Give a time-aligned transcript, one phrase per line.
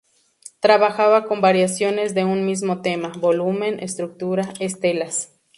[0.61, 5.29] Trabajaba con variaciones de un mismo tema: volumen, estructura, estelas...